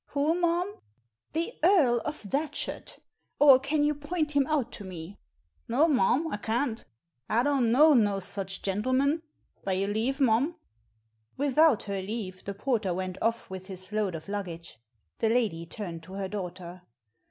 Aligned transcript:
"Who, 0.15 0.33
mum?" 0.33 0.77
"The 1.33 1.53
Earl 1.61 1.99
of 2.05 2.27
Datchet; 2.27 2.97
or 3.37 3.59
can 3.59 3.83
you 3.83 3.93
point 3.93 4.31
him 4.31 4.47
out 4.47 4.71
tome?"" 4.71 5.15
No, 5.67 5.87
mum, 5.87 6.27
I 6.33 6.37
can't. 6.37 6.83
I 7.29 7.43
don't 7.43 7.71
know 7.71 7.93
no 7.93 8.19
such 8.19 8.63
gentle 8.63 8.93
man. 8.93 9.21
By 9.63 9.73
your 9.73 9.89
leave, 9.89 10.19
mum!" 10.19 10.55
Without 11.37 11.83
her 11.83 12.01
leave 12.01 12.43
the 12.45 12.55
porter 12.55 12.95
went 12.95 13.19
off 13.21 13.47
with 13.47 13.67
his 13.67 13.93
load 13.93 14.15
of 14.15 14.27
luggage. 14.27 14.79
The 15.19 15.29
lady 15.29 15.67
turned 15.67 16.01
to 16.01 16.13
her 16.13 16.27
daughter. 16.27 16.81